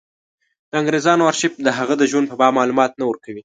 د 0.69 0.71
انګرېزانو 0.81 1.27
ارشیف 1.31 1.53
د 1.65 1.67
هغه 1.77 1.93
د 1.97 2.03
ژوند 2.11 2.25
په 2.29 2.35
باب 2.41 2.51
معلومات 2.59 2.91
نه 2.99 3.05
ورکوي. 3.09 3.39